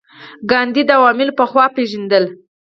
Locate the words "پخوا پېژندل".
1.37-2.25